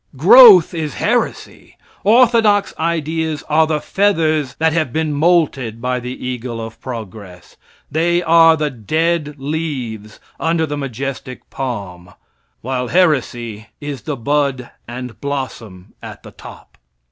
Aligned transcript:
Growth 0.17 0.73
is 0.73 0.95
heresy. 0.95 1.77
Orthodox 2.03 2.73
ideas 2.79 3.43
are 3.47 3.67
the 3.67 3.79
feathers 3.79 4.55
that 4.57 4.73
have 4.73 4.91
been 4.91 5.13
molted 5.13 5.79
by 5.79 5.99
the 5.99 6.25
eagle 6.25 6.59
of 6.59 6.81
progress. 6.81 7.55
They 7.91 8.23
are 8.23 8.57
the 8.57 8.71
dead 8.71 9.35
leaves 9.37 10.19
under 10.39 10.65
the 10.65 10.75
majestic 10.75 11.47
palm; 11.51 12.15
while 12.61 12.87
heresy 12.87 13.67
is 13.79 14.01
the 14.01 14.17
bud 14.17 14.71
and 14.87 15.21
blossom 15.21 15.93
at 16.01 16.23
the 16.23 16.31
top. 16.31 16.79